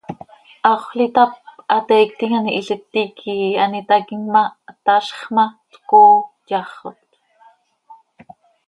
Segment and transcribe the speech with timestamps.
[0.67, 1.31] Haxöl itáp,
[1.73, 4.43] hateiictim an ihiliti quih an itaquim ma,
[4.85, 6.15] tazx ma, tcooo
[6.49, 6.99] yaxot.